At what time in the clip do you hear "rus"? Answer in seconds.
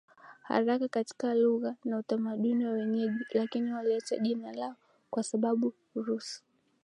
5.95-6.43